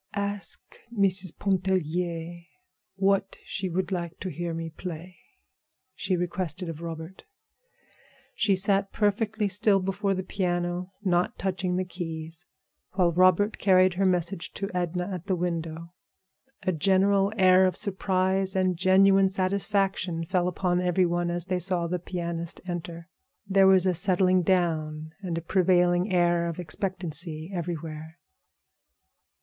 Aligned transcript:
"Ask 0.15 0.79
Mrs. 0.91 1.37
Pontellier 1.37 2.41
what 2.95 3.37
she 3.45 3.69
would 3.69 3.91
like 3.91 4.19
to 4.21 4.29
hear 4.31 4.51
me 4.51 4.71
play," 4.71 5.19
she 5.93 6.17
requested 6.17 6.69
of 6.69 6.81
Robert. 6.81 7.25
She 8.33 8.55
sat 8.55 8.91
perfectly 8.91 9.47
still 9.47 9.79
before 9.79 10.15
the 10.15 10.23
piano, 10.23 10.91
not 11.03 11.37
touching 11.37 11.75
the 11.75 11.85
keys, 11.85 12.47
while 12.93 13.11
Robert 13.13 13.59
carried 13.59 13.93
her 13.93 14.05
message 14.05 14.53
to 14.53 14.71
Edna 14.73 15.07
at 15.11 15.27
the 15.27 15.35
window. 15.35 15.93
A 16.63 16.71
general 16.71 17.31
air 17.37 17.67
of 17.67 17.75
surprise 17.75 18.55
and 18.55 18.77
genuine 18.77 19.29
satisfaction 19.29 20.25
fell 20.25 20.47
upon 20.47 20.81
every 20.81 21.05
one 21.05 21.29
as 21.29 21.45
they 21.45 21.59
saw 21.59 21.85
the 21.85 21.99
pianist 21.99 22.59
enter. 22.67 23.07
There 23.47 23.67
was 23.67 23.85
a 23.85 23.93
settling 23.93 24.41
down, 24.41 25.11
and 25.21 25.37
a 25.37 25.41
prevailing 25.41 26.11
air 26.11 26.47
of 26.49 26.59
expectancy 26.59 27.51
everywhere. 27.53 28.17